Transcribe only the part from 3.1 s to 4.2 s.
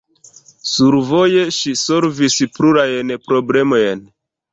problemojn.